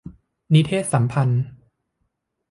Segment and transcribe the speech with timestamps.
[0.53, 1.43] นิเทศสัมพันธ์